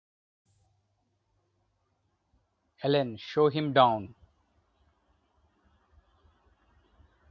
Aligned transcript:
Ellen, 2.81 3.17
show 3.17 3.49
him 3.49 3.71
down. 3.71 4.15